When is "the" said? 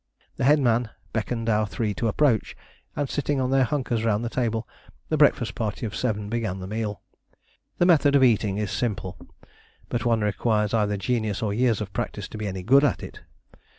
0.37-0.45, 4.25-4.31, 5.09-5.15, 6.59-6.65, 7.77-7.85